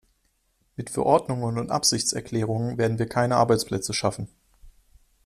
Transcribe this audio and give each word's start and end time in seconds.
Mit 0.77 0.89
Verordnungen 0.89 1.59
und 1.59 1.69
Absichtserklärungen 1.69 2.79
werden 2.79 2.97
wir 2.97 3.07
keine 3.07 3.35
Arbeitsplätze 3.35 3.93
schaffen. 3.93 4.27